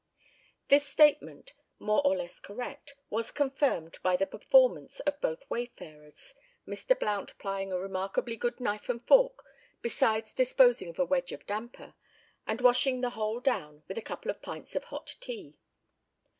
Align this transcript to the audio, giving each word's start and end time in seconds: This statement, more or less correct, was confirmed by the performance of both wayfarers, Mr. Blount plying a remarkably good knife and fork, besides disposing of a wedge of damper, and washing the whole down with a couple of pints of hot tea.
This 0.69 0.83
statement, 0.83 1.53
more 1.77 2.01
or 2.03 2.17
less 2.17 2.39
correct, 2.39 2.95
was 3.11 3.29
confirmed 3.29 3.99
by 4.01 4.15
the 4.15 4.25
performance 4.25 4.99
of 5.01 5.21
both 5.21 5.47
wayfarers, 5.47 6.33
Mr. 6.67 6.97
Blount 6.99 7.37
plying 7.37 7.71
a 7.71 7.77
remarkably 7.77 8.35
good 8.35 8.59
knife 8.59 8.89
and 8.89 9.05
fork, 9.05 9.43
besides 9.83 10.33
disposing 10.33 10.89
of 10.89 10.97
a 10.97 11.05
wedge 11.05 11.31
of 11.31 11.45
damper, 11.45 11.93
and 12.47 12.61
washing 12.61 13.01
the 13.01 13.11
whole 13.11 13.39
down 13.39 13.83
with 13.87 13.99
a 13.99 14.01
couple 14.01 14.31
of 14.31 14.41
pints 14.41 14.75
of 14.75 14.85
hot 14.85 15.17
tea. 15.19 15.53